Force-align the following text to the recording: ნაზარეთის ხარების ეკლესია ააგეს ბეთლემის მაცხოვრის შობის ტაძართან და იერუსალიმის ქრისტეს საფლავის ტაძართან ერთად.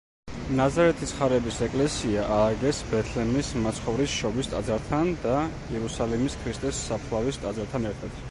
ნაზარეთის 0.59 1.11
ხარების 1.17 1.57
ეკლესია 1.65 2.23
ააგეს 2.37 2.79
ბეთლემის 2.93 3.51
მაცხოვრის 3.65 4.15
შობის 4.21 4.49
ტაძართან 4.53 5.13
და 5.27 5.35
იერუსალიმის 5.75 6.39
ქრისტეს 6.45 6.81
საფლავის 6.89 7.39
ტაძართან 7.45 7.89
ერთად. 7.91 8.17